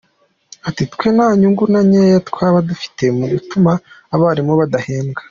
[0.67, 3.71] Ati “Twe nta nyungu na nkeya twaba dufite mu gutuma
[4.15, 5.19] abarimu badahembwa.